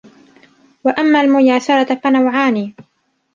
وَأَمَّا 0.83 1.21
الْمُيَاسَرَةِ 1.21 1.95
فَنَوْعَانِ 2.03 2.73